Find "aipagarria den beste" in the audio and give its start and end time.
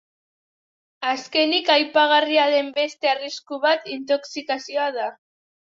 1.73-3.13